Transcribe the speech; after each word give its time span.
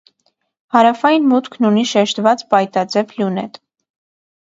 Հարավային 0.75 1.27
մուտքն 1.35 1.69
ունի 1.71 1.85
շեշտված 1.91 2.45
պայտաձև 2.57 3.17
լյունետ։ 3.19 3.65